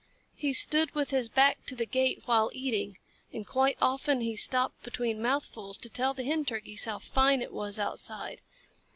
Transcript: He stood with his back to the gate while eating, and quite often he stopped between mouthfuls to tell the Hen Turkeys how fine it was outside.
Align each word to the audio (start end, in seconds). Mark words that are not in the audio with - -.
He 0.35 0.51
stood 0.53 0.95
with 0.95 1.11
his 1.11 1.29
back 1.29 1.63
to 1.67 1.75
the 1.75 1.85
gate 1.85 2.23
while 2.25 2.49
eating, 2.55 2.97
and 3.31 3.45
quite 3.45 3.77
often 3.79 4.21
he 4.21 4.35
stopped 4.35 4.81
between 4.81 5.21
mouthfuls 5.21 5.77
to 5.77 5.89
tell 5.91 6.15
the 6.15 6.23
Hen 6.23 6.43
Turkeys 6.43 6.85
how 6.85 6.97
fine 6.97 7.39
it 7.39 7.53
was 7.53 7.77
outside. 7.77 8.41